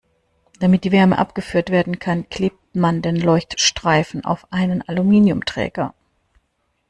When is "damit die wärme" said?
0.59-1.19